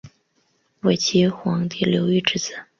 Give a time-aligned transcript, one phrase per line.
[0.79, 2.53] 伪齐皇帝刘豫之子。